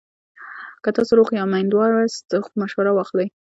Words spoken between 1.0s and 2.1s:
ناروغ یا میندوار